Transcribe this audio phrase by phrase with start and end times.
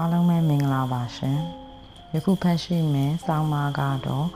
[0.00, 1.38] အားလုံးပဲမင်္ဂလာပါရှင်
[2.12, 4.28] ယခုဖတ်ရှိမယ်စောင်းမာကတော့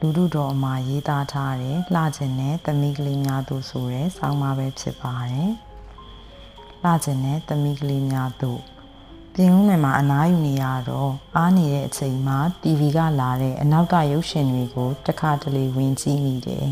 [0.00, 5.50] လူတို့တော်အမှာရေးသားထားတဲ့လှခြင်းနဲ့သမီးကလေးများတို့ဆိုတဲ့စောင်းမာပဲဖြစ်ပါတယ်
[6.82, 8.60] လှခြင်းနဲ့သမီးကလေးများတို့
[9.34, 16.68] ပြင်ဦးနယ်မှာအနားယူနေရတော့အားနေတဲ့အချိန်မှာ TV ကလာတဲ့အနောက်ကရုပ်ရှင်တွေကိုတခါတလေဝင်ကြည့်မိတယ်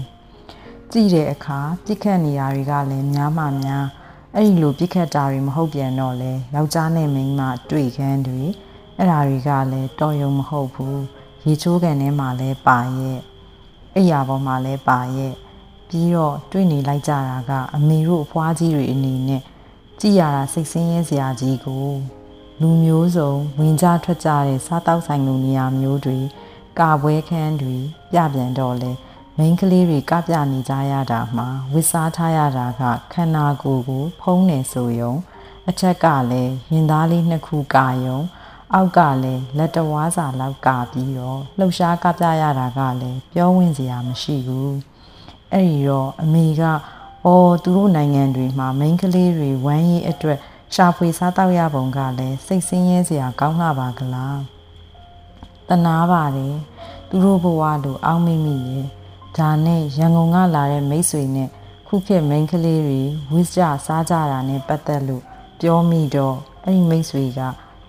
[0.93, 3.87] ကြည့်တဲ့အခါပြစ်ခတ်နေရတွေကလည်းများမှများ
[4.35, 8.41] အဲ့ဒီလိုပြစ်ခတ်တာတွေမဟုတ်ပြန်တော့လဲယောက်ျားနဲ့မိန်းမတွေ့ခန်းတွေ
[8.97, 11.03] အဲ့ဓာတွေကလည်းတော်ရုံမဟုတ်ဘူး
[11.47, 13.21] ရေချိုးကန်ထဲမှာလည်းပါရဲ့
[13.97, 15.35] အိယာပေါ်မှာလည်းပါရဲ့
[15.89, 19.43] ပြီးတော့တွေ့နေလိုက်ကြတာကအမေတို့အဖွားကြီးတွေအနေနဲ့
[20.01, 21.89] ကြည်ရတာစိတ်ဆင်းရဲစရာကြီးကို
[22.61, 26.19] လူမျိုးစုံဝင်ကြထွက်ကြတဲ့စားတောက်ဆိုင်လိုနေရာမျိုးတွေ
[26.79, 27.77] ကာပွဲခန်းတွေ
[28.13, 28.93] ပြပြန်တော့လဲ
[29.39, 35.15] မိန်းကလေးတွေကပြနေကြရတာမှာဝစ်စားထားရတာကခန္ဓာကိုယ်ကိုဖုံးနေဆိုယုံ
[35.69, 38.19] အထက်ကလည်းရင်သားလေးနှစ်ခုကာယုံ
[38.75, 44.75] အောက်ကလည်းလက်တဝါးစာလောက်ကာပြီးတော့လှုပ်ရှားကပြရတာကလည်းပြောဝင်စရာမရှိဘူး
[45.53, 46.63] အဲ့ဒီတော့အမေက
[47.27, 50.39] အော်သူတို့နိုင်ငံတွေမှာမိန်းကလေးတွေဝမ်းရည်အတွက်
[50.75, 54.41] ရှာဖွေစားတောက်ရပုံကလည်းစိတ်ဆင်းရဲစရာကောင်းလာပါကလား
[55.69, 56.57] တနာပါတယ်
[57.09, 58.89] သူတို့ဘဝလိုအောင်းမိမိရဲ့
[59.39, 61.49] ဒါနဲ့ရန်ကုန်ကလာတဲ့မိတ်ဆွေနဲ့
[61.89, 63.01] ခုခေတ်မိန်းကလေးတွေ
[63.33, 65.23] ဝစ်ကြစားကြတာနဲ့ပတ်သက်လို့
[65.61, 67.41] ပြောမိတော့အဲ့ဒီမိတ်ဆွေက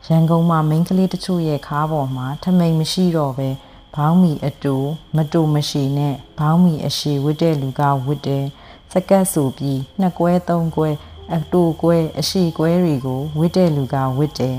[0.07, 3.49] ရန်ကုန်မှာမိန်းကလေးတချို့ရဲ့ခါးပေါ်မှာထမိန်မရှိတော့ပဲ
[3.95, 4.75] ဘောင်းမီအတူ
[5.15, 8.45] မတူမရှိနဲ့ဘောင်းမီအရှိဝစ်တဲ့လူကဝစ်တယ်
[8.91, 10.89] စကတ်ဆိုပြီးနှစ်ကွဲသုံးကွဲ
[11.35, 14.57] အတူကွဲအရှိကွဲတွေကိုဝစ်တဲ့လူကဝစ်တယ်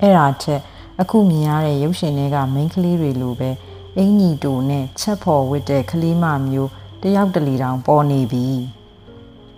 [0.00, 0.60] အဲ့ဒါချက်
[1.00, 3.50] အခုမြင်ရတဲ့ရုပ်ရှင်တွေကမိန်းကလေးတွေလိုပဲ
[3.98, 6.70] အင်ကြီးတူနဲ့ချက်ဖော်ဝစ်တဲ့ကလေးမမျိုး
[7.02, 8.46] တယောက်တလီတောင်ပေါ်နေပြီ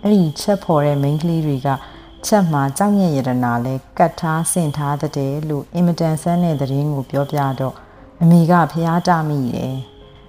[0.01, 1.69] အဲ့ဒီချက်ဖော်တဲ့မိန်းကလေးတွေက
[2.25, 7.75] ချက်မှာကြောက်ညက်ရတနာလဲကတ်ထားဆင့်ထားတဲ့လို့အင်မတန်ဆန်းတဲ့သတင်းကိုပြောပြတော့
[8.21, 9.75] အမေကဖျားတမိတယ်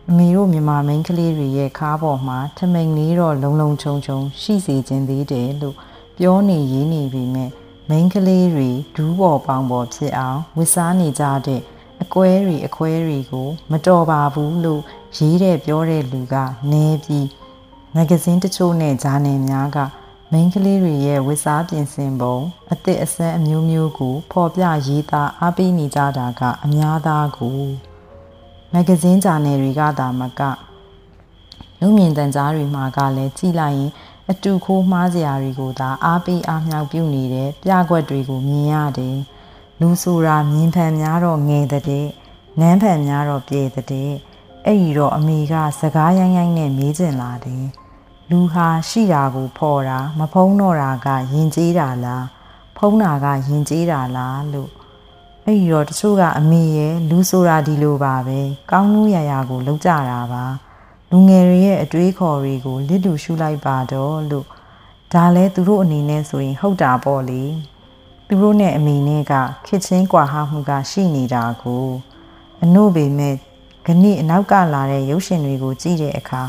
[0.09, 5.77] အမေတို့မြန်မာမိန်းကလေးတွေရဲ့ခါးပေါ်မှာထမိန်လေးတော့လုံလုံချုံချုံရှိစေခြင်းသေးတယ်လို့
[6.19, 7.51] ပြောနေရင်းနေပြီမဲ့
[7.89, 11.63] မိန်းကလေးတွေဒူးပေါ်ပေါင်ပေါ်ဖြစ်အောင်ဝစ်စားနေကြတဲ့
[12.05, 14.83] အကွဲတွေအခွဲတွေကိုမတော်ပါဘူးလို့
[15.17, 16.35] ရေးတဲ့ပြောတဲ့လူက
[16.73, 17.27] နဲပြီး
[17.95, 19.79] မဂဇင်းတချို့နဲ့ဂျာနယ်များက
[20.33, 22.39] မိန်းကလေးတွေရဲ့ဝစ်စားပြင်ဆင်ပုံ
[22.73, 27.61] အသစ်အဆန်းအမျိုးမျိုးကိုဖော်ပြရေးသားအားပေးနေကြတာကအများသားကို
[28.73, 30.41] မဂဇင်းဂျာနယ်တွေကသာမက
[31.81, 33.93] လူမြင်တန်ကြားတွေမှာကလည်းကြည်လိုက်ရင်
[34.31, 39.17] အတူခိုးမှားစရာတွေကိုသာအားပေးအားမြောက်ပြုနေတဲ့ပြကွက်တွေကိုမြင်ရတယ်
[39.81, 42.09] လူဆိုတာမြင်ဖန်များတော့ငယ်တဲ့
[42.61, 43.85] နန်းဖန်များတော့ပြေတဲ့
[44.67, 47.65] အဲ့ဒီတော့အမေကစကားရိုင်းရိုင်းနဲ့မေးကျင်လာတယ်
[48.31, 52.25] လူဟာရှိတာကိုဖော်တာမဖုံးတော့တာကယဉ်ကျေးတာလား
[52.77, 54.71] ဖုံးတာကယဉ်ကျေးတာလားလို့
[55.45, 60.45] အဲ့ဒီတော့တချို့ကအမေရဲ့လူဆိုတာဒီလိုပါပဲကောင်းလို့ရရကိုလောက်ကြတာပါ
[61.11, 64.47] လူငယ်တွေရဲ့အတွေးခေါ်တွေကိုလစ်တူရှုလိုက်ပါတော့လို့
[65.13, 67.43] ဒါလဲသူတို့အနေနဲ့ဆိုရင်ဟုတ်တာပေါ့လေ
[68.29, 69.33] သူတို့နဲ့အမေနဲ့က
[69.67, 71.87] ခစ်ချင်းကွာဟမှုကရှိနေတာကို
[72.63, 73.35] အနို့ပေမဲ့
[73.87, 76.43] ခဏအနောက်ကလာတဲ့ရုပ်ရှင်တွေကိုကြည့်တဲ့အခါ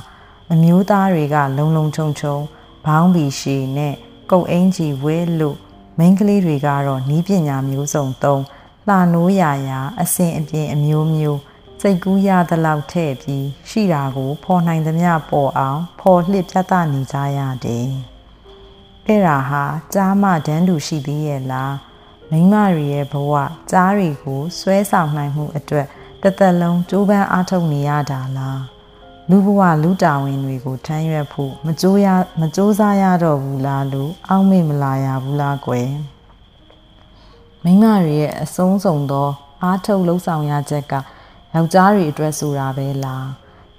[0.53, 2.37] အမျိုးသားတွေက လုံလုံချုံချုံ
[2.85, 3.95] ဘောင်းဘီရှည်နဲ့
[4.31, 5.57] ကုတ်အင်းကြီးဝဲလို့
[5.97, 8.41] မိန်းကလေးတွေကတော့နီးပညာမျိုးစုံသုံး
[8.87, 11.39] လှနိုးရရာအစဉ်အပြင်အမျိုးမျိုး
[11.81, 17.89] စိတ်ကူးရသလောက်ထည့်ပြီးရှိတာကိုဖော်နိုင်သမျှပေါ်အောင်ဖော်လှစ်ပြသနေကြရတယ်။
[19.07, 21.73] အဲ့ဒါဟာကြားမဒန်းတူရှိသေးရဲ့လား
[22.31, 23.33] မိမတွေရဲ့ဘဝ
[23.71, 25.87] ကြားတွေကိုဆွဲဆောင်နိုင်မှုအတွက်
[26.21, 28.61] တသက်လုံးကြိုးပမ်းအားထုတ်နေရတာလား
[29.29, 32.07] လူဘဝလူတာဝန်တွေကိုထမ်းရွက်ဖို့မကြိုးရ
[32.39, 35.89] မကြိုးစားရတော့ဘူးလားလို့အောက်မေ့မလာရဘူးလားကွယ်
[37.63, 39.29] မိမတွေရဲ့အဆုံးစုံသော
[39.63, 40.93] အားထုတ်လှုပ်ဆောင်ရချက်က
[41.53, 43.27] ယောက်ျားတွေအတွက်ဆိုတာပဲလား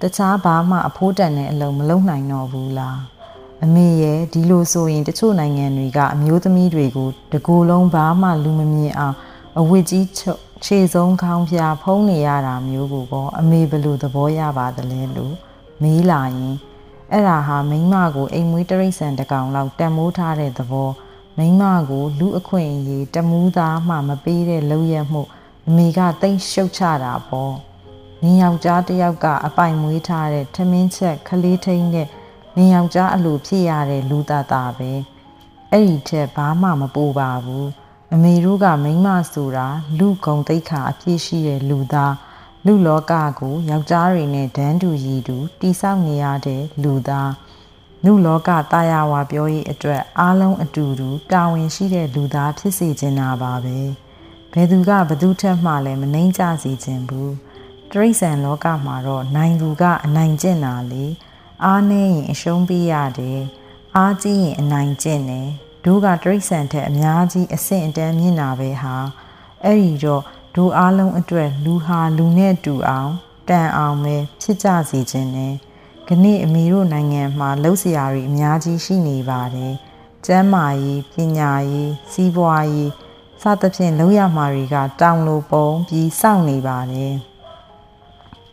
[0.01, 2.99] တခြားဘာမှအဖိုးတန်တဲ့အလုံးမလုပ်နိုင်တော့ဘူးလား
[3.63, 9.15] အမေရဲ့ဒီလိုဆိုရင်တချို့နိုင်ငံတွေကအမျိုးသမီးတွေကိုတကူလုံးဘာမှလူမမြင်အောင်
[9.59, 10.07] အဝတ်ကြီး
[10.65, 15.35] ခြေဆုံးခေါင်းဖျားဖုံးနေရတာမျိုးကိုပေါ့အမေဘလို့သဘောရပါသလဲလို့
[15.81, 16.55] မေးလာရင်
[17.11, 20.89] အဲ့ဒါဟာမိန်းမကိုအိမ်မွေးတရိษံတကောင်လောက်တန်မိုးထားတဲ့သဘော
[21.37, 25.21] မိန်းမကိုလူအခွင့်အရေးတမူးသားမှမပေးတဲ့လုံရမှု
[25.67, 27.55] အမေကတိတ်ရှုတ်ချတာပေါ့
[28.21, 32.07] နင်းယောက်ျားတယောက်ကအပိုင်မွေးထားတဲ့ထမင်းချက်ခလေးထိန်တဲ့
[32.57, 34.91] နင်းယောက်ျားအလိုဖြစ်ရတဲ့လူသားသားပဲ
[35.71, 37.67] အဲ့ဒီထက်ဘာမှမပူပါဘူး
[38.13, 39.67] အမေတို့ကမိန်းမဆိုတာ
[39.97, 42.13] လူဂုံတိတ်ခါအပြည့်ရှိတဲ့လူသား
[42.65, 47.31] လူလောကကိုယောက်ျားတွေနဲ့ဒန်းတူရည်တူတိဆောက်နေရတဲ့လူသား
[48.05, 53.77] လူလောကတာယာဝါပြောရေးအတွက်အားလုံးအတူတူတာဝန်ရှိတဲ့လူသားဖြစ်စေချင်တာပါပဲ
[54.51, 57.33] ဘယ်သူကဘသူထက်မှလည်းမနှိမ့်ကြစေခြင်းဘူး
[57.91, 61.05] တရိษံလောကမှာတော့နိုင်သူကအနိုင်ကျင့်တာလေ
[61.65, 63.41] အားနည်းရင်အရှုံးပေးရတယ်
[63.95, 65.49] အားကြီးရင်အနိုင်ကျင့်တယ်
[65.85, 68.95] တို့ကတရိษံထက်အများကြီးအဆင့်အတန်းမြင့်တာပဲဟာ
[69.63, 70.23] အဲ့ဒီတော့
[70.55, 73.11] ဒိုအားလုံးအတွက်လူဟာလူနဲ့တူအောင်
[73.49, 75.53] တန်အောင်ပဲဖြစ်ကြစေခြင်းနဲ့
[76.07, 79.73] ခဏအမေတို့နိုင်ငံမှာလှုပ်ရှားတွေအများကြီးရှိနေပါတယ်
[80.25, 82.91] ကျမ်းမာရေးပညာရေးစီးပွားရေး
[83.41, 87.13] စသဖြင့်လောက်ရမှာတွေကတောင်လိုပုံပြီးစောင့်နေပါတယ်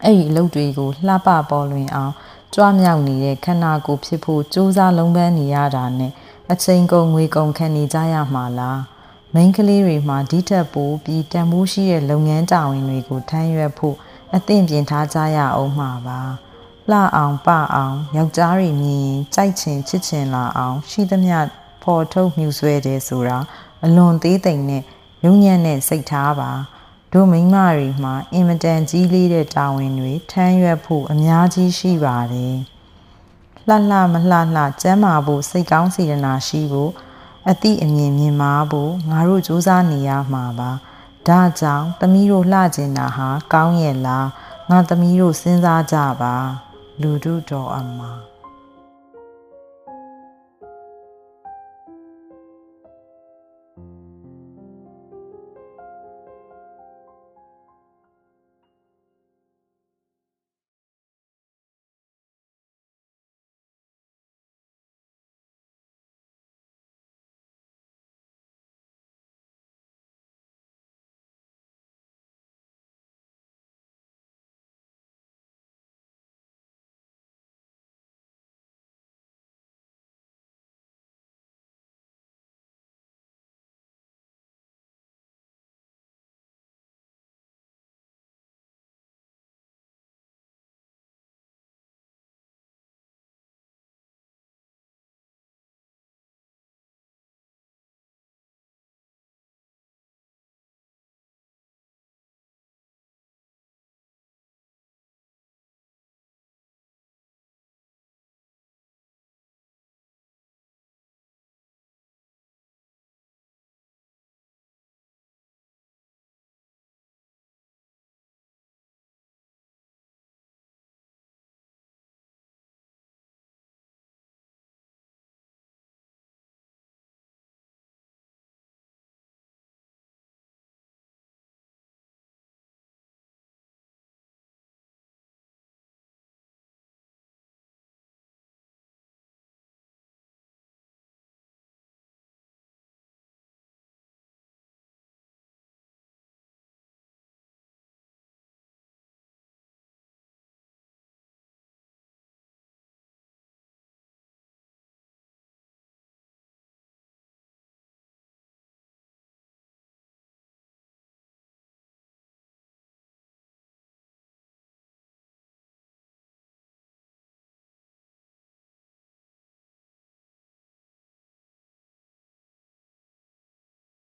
[0.05, 2.13] အဲ့ဒီအလုပ်တွေကိုလှပပေါ်လွင်အောင်
[2.55, 6.13] ကြွားမြောက်နေတဲ့ခန္ဓာကိုယ်ဖြစ်ဖို့စူးစမ်းလုံးပန်းနေရတာနဲ့
[6.53, 8.81] အချိန်ကုန်ငွေကုန်ခံနေကြရမှာလား
[9.35, 13.97] မိန်းကလေးတွေမှာဒီထက်ပိုပြီးတန်ဖိုးရှိတဲ့လုပ်ငန်းတာဝန်တွေကိုထမ်းရွက်ဖို့
[14.35, 16.21] အသင့်ပြင်ထားကြရအောင်မှာပါ
[16.91, 21.39] လှအောင်ပအောင်ယောက်ျားတွေမြင်ရင်ကြိုက်ချင်ချစ်ချင်လာအောင် ရှိသမျှ
[21.83, 23.39] ဖော်ထုတ်မြူဆွဲတယ်ဆိုတာ
[23.85, 24.83] အလွန်သေးသိမ်နဲ့
[25.25, 26.51] ယုံညံ့တဲ့စိတ်ထားပါ
[27.17, 32.57] တို့မိန်းမတွေမှာအင်မတန်ကြီးလေးတဲ့တာဝန်တွေထမ်းရွက်ဖို့အများကြီးရှိပါတယ်
[33.69, 36.93] လှလှမလှလှကျမ်းမာဖို့စိတ်ကောင်းစေတနာရှိဖို့
[37.49, 40.71] အသည့်အမြင်မြင်မာဖို့ငါတို့စူးစမ်းနေရမှာပါ
[41.29, 44.27] ဒါကြောင့်သမီးတို့လှကျင်တာဟာကောင်းရဲ့လား
[44.71, 46.35] ငါသမီးတို့စဉ်းစားကြပါ
[47.01, 48.34] လူတို့တော်အမှာ